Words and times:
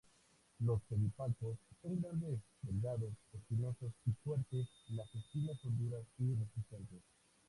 Los 0.61 0.81
pedipalpos 0.89 1.59
son 1.83 2.01
grandes, 2.01 2.39
delgados, 2.63 3.11
espinosos 3.35 3.91
y 4.07 4.11
fuertes, 4.23 4.67
las 4.87 5.13
espinas 5.13 5.59
son 5.61 5.77
duras 5.77 6.01
y 6.17 6.33
resistentes. 6.33 7.01